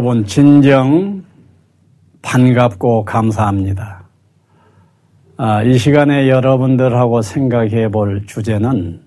[0.00, 1.22] 여러분 진정
[2.22, 4.04] 반갑고 감사합니다.
[5.36, 9.02] 아, 이 시간에 여러분들하고 생각해 볼 주제는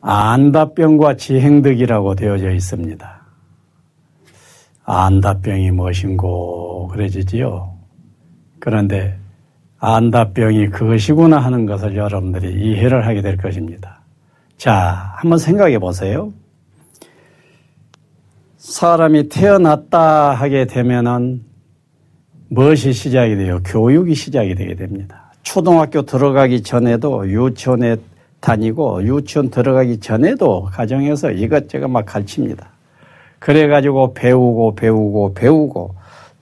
[0.00, 3.26] 안다병과 지행득이라고 되어져 있습니다.
[4.84, 7.74] 안다병이 무엇인고 그래지지요.
[8.58, 9.18] 그런데
[9.80, 14.00] 안다병이 그것이구나 하는 것을 여러분들이 이해를 하게 될 것입니다.
[14.56, 16.32] 자, 한번 생각해 보세요.
[18.62, 21.42] 사람이 태어났다 하게 되면은
[22.48, 23.58] 무엇이 시작이 돼요?
[23.64, 25.32] 교육이 시작이 되게 됩니다.
[25.42, 27.96] 초등학교 들어가기 전에도 유치원에
[28.38, 32.68] 다니고 유치원 들어가기 전에도 가정에서 이것저것 막 가르칩니다.
[33.40, 35.96] 그래가지고 배우고 배우고 배우고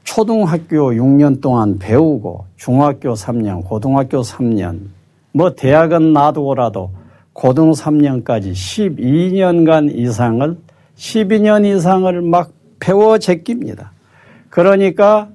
[0.05, 4.79] 초등학교 6년 동안 배우고 중학교 3년, 고등학교 3년,
[5.33, 6.91] 뭐 대학은 놔두고라도
[7.33, 10.59] 고등 3년까지 12년간 이상을
[11.01, 13.93] 12년 이상을 막 배워 제낍니다.
[14.51, 15.29] 그러니까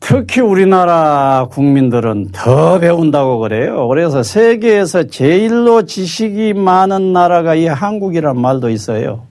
[0.00, 3.86] 특히 우리나라 국민들은 더 배운다고 그래요.
[3.88, 9.26] 그래서 세계에서 제일로 지식이 많은 나라가 이 한국이란 말도 있어요.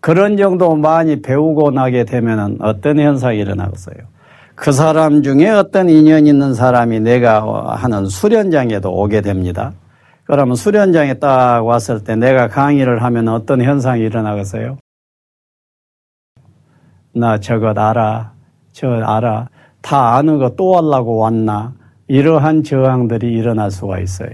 [0.00, 3.96] 그런 정도 많이 배우고 나게 되면 어떤 현상이 일어나겠어요?
[4.54, 9.72] 그 사람 중에 어떤 인연 있는 사람이 내가 하는 수련장에도 오게 됩니다.
[10.24, 14.78] 그러면 수련장에 딱 왔을 때 내가 강의를 하면 어떤 현상이 일어나겠어요?
[17.14, 18.32] 나 저것 알아.
[18.72, 19.48] 저 알아.
[19.82, 21.74] 다 아는 거 또 하려고 왔나.
[22.08, 24.30] 이러한 저항들이 일어날 수가 있어요.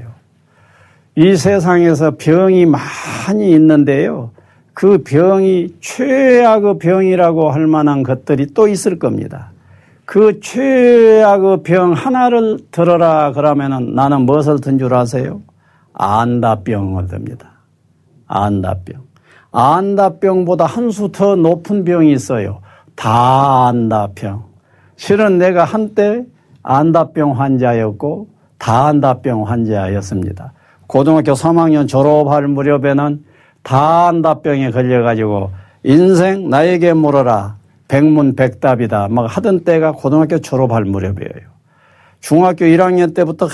[1.17, 4.31] 이 세상에서 병이 많이 있는데요.
[4.73, 9.51] 그 병이 최악의 병이라고 할 만한 것들이 또 있을 겁니다.
[10.07, 15.43] 그 최악의 병 하나를 들어라 그러면은 나는 무엇을 든 줄 아세요?
[16.01, 17.51] 안다병을 듭니다.
[18.27, 19.03] 안다병.
[19.53, 22.61] 안다병보다 한 수 더 높은 병이 있어요.
[22.97, 24.45] 다 안다병.
[24.97, 26.25] 실은 내가 한때
[26.63, 28.29] 안다병 환자였고
[28.59, 30.53] 다 안다병 환자였습니다.
[30.87, 33.25] 고등학교 3학년 졸업할 무렵에는
[33.63, 35.51] 다 안다병에 걸려가지고
[35.85, 37.57] 인생 나에게 물어라
[37.89, 41.51] 백문백답이다 막 하던 때가 고등학교 졸업할 무렵이에요.
[42.21, 43.49] 중학교 1학년 때부터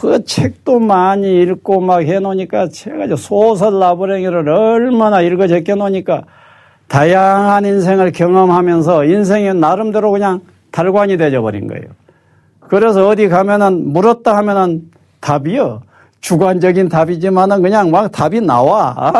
[0.00, 6.24] 그 책도 많이 읽고 막 해놓으니까 제가 소설 나부랭이를 얼마나 읽어 제껴 놓으니까
[6.88, 10.40] 다양한 인생을 경험하면서 인생이 나름대로 그냥
[10.70, 11.84] 달관이 되져 버린 거예요.
[12.60, 14.90] 그래서 어디 가면은 물었다 하면은
[15.20, 15.82] 답이요.
[16.22, 19.12] 주관적인 답이지만은 그냥 막 답이 나와.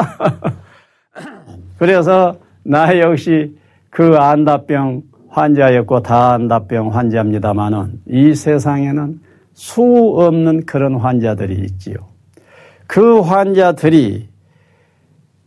[1.79, 3.55] 그래서 나 역시
[3.91, 9.83] 그 안다병 환자였고 다 안다병 환자입니다만은 이 세상에는 수
[10.17, 11.97] 없는 그런 환자들이 있지요.
[12.87, 14.29] 그 환자들이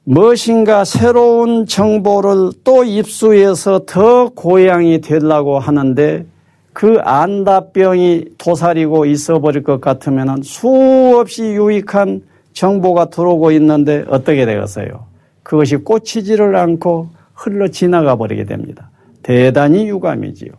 [0.06, 6.26] 무엇인가 새로운 정보를 또 입수해서 더 고양이 되려고 하는데
[6.74, 12.22] 그 안다병이 도사리고 있어 버릴 것 같으면 수없이 유익한
[12.54, 15.06] 정보가 들어오고 있는데 어떻게 되겠어요?
[15.44, 18.90] 그것이 꽂히지를 않고 흘러 지나가 버리게 됩니다.
[19.22, 20.52] 대단히 유감이지요.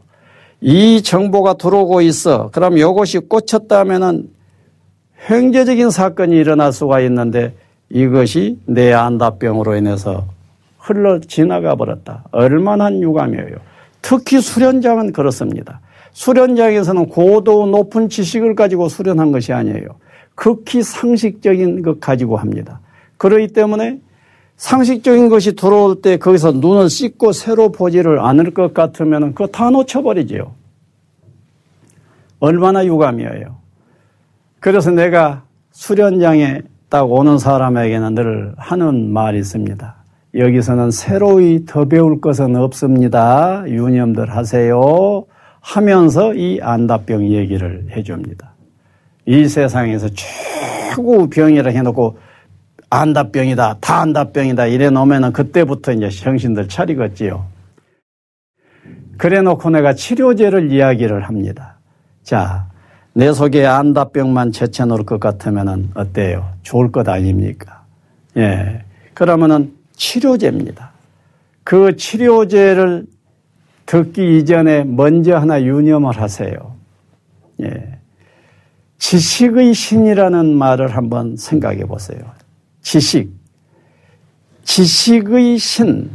[0.67, 2.49] 이 정보가 들어오고 있어.
[2.51, 4.31] 그럼 이것이 꽂혔다면은
[5.29, 7.55] 횡재적인 사건이 일어날 수가 있는데
[7.91, 10.25] 이것이 내 안다병으로 인해서
[10.79, 12.25] 흘러 지나가 버렸다.
[12.31, 13.57] 얼마나 유감이에요.
[14.01, 15.81] 특히 수련장은 그렇습니다.
[16.13, 19.87] 수련장에서는 고도 높은 지식을 가지고 수련한 것이 아니에요.
[20.35, 22.81] 극히 상식적인 것 가지고 합니다.
[23.19, 23.99] 그러기 때문에
[24.57, 30.53] 상식적인 것이 들어올 때 거기서 눈을 씻고 새로 보지를 않을 것 같으면 그거 다 놓쳐버리지요.
[32.45, 33.57] 얼마나 유감이에요.
[34.61, 36.61] 그래서 내가 수련장에
[36.91, 39.97] 딱 오는 사람에게는 늘 하는 말이 있습니다.
[40.37, 43.65] 여기서는 새로이 더 배울 것은 없습니다.
[43.67, 45.25] 유념들 하세요.
[45.61, 48.53] 하면서 이 안다병 얘기를 해줍니다.
[49.25, 52.19] 이 세상에서 최고 병이라 해놓고
[52.91, 57.47] 안다병이다, 다 안다병이다 이래 놓으면 그때부터 이제 정신들 차리겠지요.
[59.17, 61.74] 그래 놓고 내가 치료제를 이야기를 합니다.
[62.25, 62.67] 자,
[63.13, 66.53] 내 속에 안다병만 제쳐놓을 것 같으면 어때요?
[66.63, 67.85] 좋을 것 아닙니까?
[68.37, 68.83] 예.
[69.13, 70.91] 그러면은 치료제입니다.
[71.63, 73.07] 그 치료제를
[73.87, 76.75] 듣기 이전에 먼저 하나 유념을 하세요.
[77.63, 77.99] 예.
[78.99, 82.21] 지식의 신이라는 말을 한번 생각해 보세요.
[82.81, 83.31] 지식.
[84.65, 86.11] 지식의 신.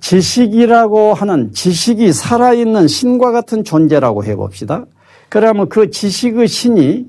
[0.00, 4.86] 지식이라고 하는 지식이 살아있는 신과 같은 존재라고 해 봅시다.
[5.28, 7.06] 그러면 그 지식의 신이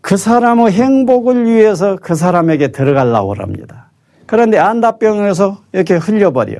[0.00, 3.90] 그 사람의 행복을 위해서 그 사람에게 들어가려고 합니다.
[4.26, 6.56] 그런데 안다병에서 이렇게 흘려버려.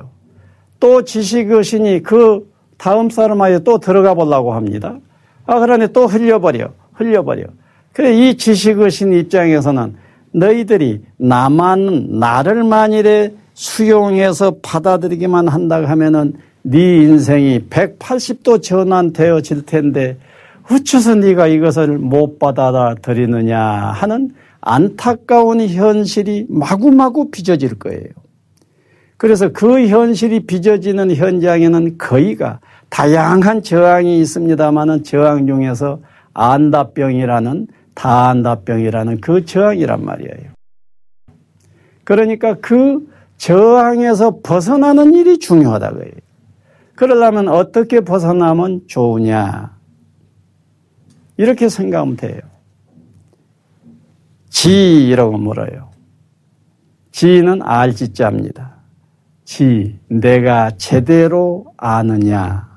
[0.78, 4.98] 또 지식의 신이 그 다음 사람에게 또 들어가 보려고 합니다.
[5.46, 6.68] 아, 그러니 또 흘려버려.
[6.92, 7.44] 흘려버려.
[7.92, 9.96] 그래, 이 지식의 신 입장에서는
[10.32, 20.18] 너희들이 나만, 나를 만일에 수용해서 받아들이기만 한다고 하면은 네 인생이 180도 전환되어질 텐데
[20.70, 24.30] 어째서 네가 이것을 못 받아들이느냐 하는
[24.60, 28.06] 안타까운 현실이 마구마구 빚어질 거예요.
[29.16, 36.00] 그래서 그 현실이 빚어지는 현장에는 거의가 다양한 저항이 있습니다만은 저항 중에서
[36.34, 40.52] 안다병이라는 다안다병이라는 그 저항이란 말이에요.
[42.04, 43.06] 그러니까 그
[43.36, 46.10] 저항에서 벗어나는 일이 중요하다고요.
[46.94, 49.76] 그러려면 어떻게 벗어나면 좋으냐?
[51.36, 52.40] 이렇게 생각하면 돼요.
[54.50, 55.90] 지라고 물어요.
[57.10, 58.76] 지는 알지 자입니다.
[59.44, 62.68] 지, 내가 제대로 아느냐.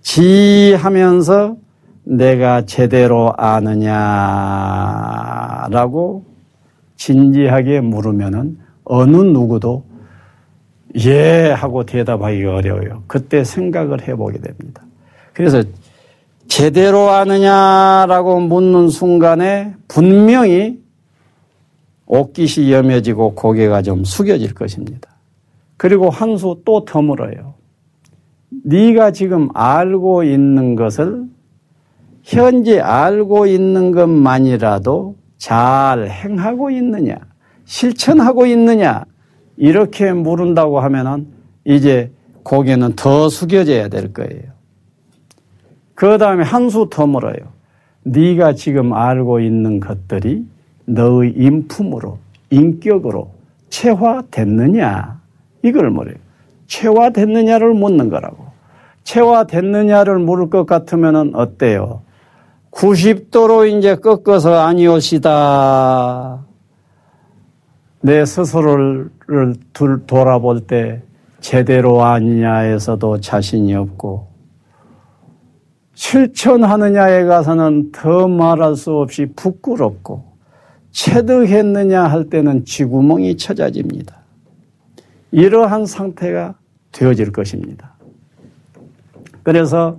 [0.00, 1.56] 지 하면서
[2.04, 3.84] 내가 제대로 아느냐라고
[6.96, 9.84] 진지하게 물으면은 어느 누구도
[10.98, 13.04] 예 하고 대답하기 어려워요.
[13.06, 14.82] 그때 생각을 해보게 됩니다.
[15.32, 15.62] 그래서
[16.48, 20.80] 제대로 아느냐라고 묻는 순간에 분명히
[22.06, 25.08] 옷깃이 염해지고 고개가 좀 숙여질 것입니다.
[25.78, 27.54] 그리고 한 수 또 더 물어요.
[28.64, 31.24] 네가 지금 알고 있는 것을
[32.22, 37.16] 현재 알고 있는 것만이라도 잘 행하고 있느냐,
[37.64, 39.04] 실천하고 있느냐,
[39.66, 41.28] 이렇게 물은다고 하면은
[41.64, 42.10] 이제
[42.42, 44.42] 고개는 더 숙여져야 될 거예요.
[45.94, 47.36] 그 다음에 한 수 더 물어요.
[48.02, 50.44] 네가 지금 알고 있는 것들이
[50.86, 52.18] 너의 인품으로,
[52.50, 53.30] 인격으로
[53.70, 55.20] 체화됐느냐?
[55.62, 56.16] 이걸 물어요.
[56.66, 58.46] 체화됐느냐를 묻는 거라고.
[59.04, 62.02] 체화됐느냐를 물을 것 같으면 어때요?
[62.72, 66.40] 90도로 이제 꺾어서 아니오시다.
[68.02, 69.10] 내 스스로를
[70.06, 71.02] 돌아볼 때
[71.40, 74.28] 제대로 아니냐에서도 자신이 없고
[75.94, 80.24] 실천하느냐에 가서는 더 말할 수 없이 부끄럽고
[80.90, 84.16] 체득했느냐 할 때는 쥐구멍이 찾아집니다.
[85.30, 86.56] 이러한 상태가
[86.90, 87.94] 되어질 것입니다.
[89.42, 89.98] 그래서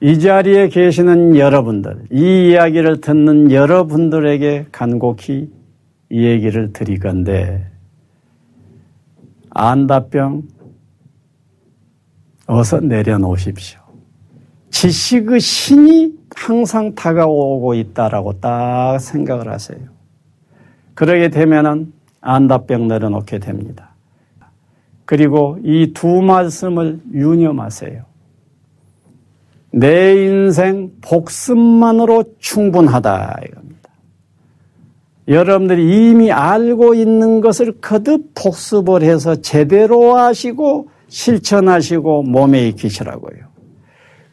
[0.00, 5.50] 이 자리에 계시는 여러분들, 이 이야기를 듣는 여러분들에게 간곡히
[6.12, 7.66] 이 얘기를 드리건데,
[9.48, 10.42] 안다병
[12.46, 13.80] 어서 내려놓으십시오.
[14.68, 19.78] 지식의 신이 항상 다가오고 있다라고 딱 생각을 하세요.
[20.92, 23.94] 그러게 되면은 안다병 내려놓게 됩니다.
[25.06, 28.04] 그리고 이 두 말씀을 유념하세요.
[29.72, 33.71] 내 인생 복습만으로 충분하다 이겁니다.
[35.28, 43.52] 여러분들이 이미 알고 있는 것을 거듭 복습을 해서 제대로 하시고 실천하시고 몸에 익히시라고요.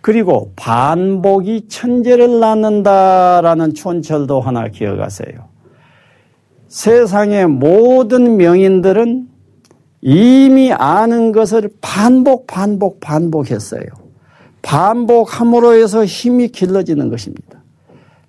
[0.02, 5.50] 그리고 반복이 천재를 낳는다라는 촌철도 하나 기억하세요.
[6.70, 9.28] 세상의 모든 명인들은
[10.02, 13.84] 이미 아는 것을 반복, 반복, 반복했어요.
[14.62, 17.62] 반복함으로 해서 힘이 길러지는 것입니다.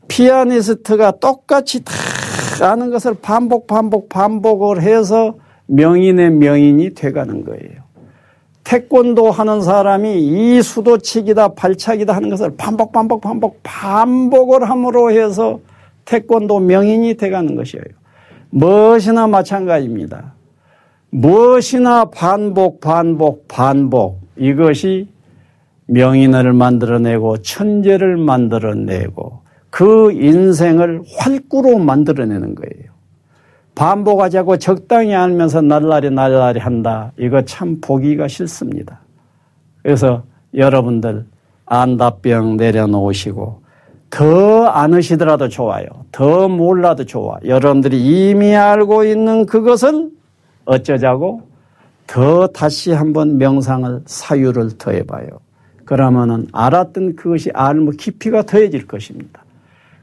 [0.09, 1.93] 피아니스트가 똑같이 다
[2.65, 5.35] 아는 것을 반복, 반복, 반복을 해서
[5.67, 7.81] 명인의 명인이 돼가는 거예요.
[8.65, 15.61] 태권도 하는 사람이 이 수도치기다 발차기다 하는 것을 반복 반복 반복 반복을 함으로 해서
[16.05, 17.85] 태권도 명인이 돼가는 것이에요.
[18.51, 20.35] 무엇이나 마찬가지입니다.
[21.11, 25.09] 무엇이나 반복 반복 반복 이것이
[25.87, 29.30] 명인을 만들어내고 천재를 만들어내고
[29.81, 32.91] 그 인생을 활구로 만들어내는 거예요.
[33.75, 37.13] 반복하자고 적당히 알면서 날라리 날라리 한다.
[37.19, 39.01] 이거 참 보기가 싫습니다.
[39.83, 41.25] 그래서 여러분들
[41.65, 43.63] 안다병 내려놓으시고
[44.11, 45.87] 더 안으시더라도 좋아요.
[46.13, 47.39] 더 몰라도 좋아.
[47.47, 50.11] 여러분들이 이미 알고 있는 그것을
[50.67, 51.41] 어쩌자고
[52.07, 55.29] 더 다시 한번 명상을 사유를 더해봐요.
[55.87, 59.43] 그러면은 알았던 그것이 알무 깊이가 더해질 것입니다.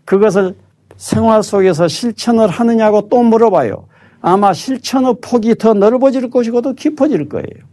[0.08, 0.56] 그것을
[0.96, 3.88] 생활 속에서 실천을 하느냐고 또 물어봐요.
[4.22, 7.68] 아마 실천의 폭이 더 넓어질 것이고 더 깊어질 거예요.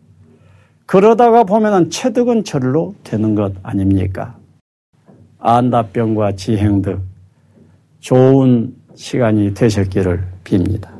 [0.84, 4.36] 그러다가 보면은 체득은 절로 되는 것 아닙니까?
[5.38, 7.00] 안다병과 지행득
[8.00, 10.93] 좋은 시간이 되셨기를 빕니다.